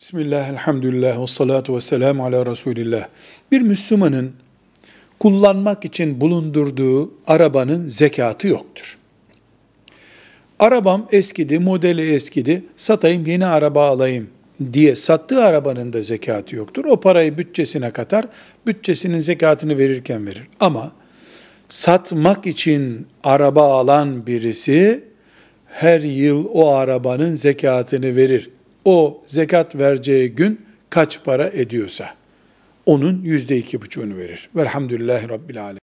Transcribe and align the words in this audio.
Bismillah, 0.00 0.48
elhamdülillah, 0.48 1.22
ve 1.22 1.26
salatu 1.26 1.76
ve 1.76 1.80
selamu 1.80 2.24
ala 2.24 2.46
Resulillah. 2.46 3.08
Bir 3.52 3.60
Müslümanın 3.60 4.32
kullanmak 5.18 5.84
için 5.84 6.20
bulundurduğu 6.20 7.12
arabanın 7.26 7.88
zekatı 7.88 8.48
yoktur. 8.48 8.98
Arabam 10.58 11.08
eskidi, 11.12 11.58
modeli 11.58 12.14
eskidi, 12.14 12.64
satayım 12.76 13.26
yeni 13.26 13.46
araba 13.46 13.88
alayım 13.88 14.30
diye 14.72 14.96
sattığı 14.96 15.44
arabanın 15.44 15.92
da 15.92 16.02
zekatı 16.02 16.56
yoktur. 16.56 16.84
O 16.84 17.00
parayı 17.00 17.38
bütçesine 17.38 17.90
katar, 17.90 18.24
bütçesinin 18.66 19.20
zekatını 19.20 19.78
verirken 19.78 20.26
verir. 20.26 20.48
Ama 20.60 20.92
satmak 21.68 22.46
için 22.46 23.06
araba 23.24 23.72
alan 23.80 24.26
birisi 24.26 25.04
her 25.66 26.00
yıl 26.00 26.46
o 26.52 26.68
arabanın 26.68 27.34
zekatını 27.34 28.16
verir. 28.16 28.50
O 28.88 29.22
zekat 29.26 29.76
vereceği 29.76 30.28
gün 30.28 30.66
kaç 30.90 31.24
para 31.24 31.48
ediyorsa 31.48 32.14
onun 32.86 33.22
yüzde 33.22 33.56
iki 33.56 33.82
buçuğunu 33.82 34.16
verir. 34.16 34.48
Velhamdülillahi 34.56 35.28
Rabbil 35.28 35.62
Alemin. 35.62 35.87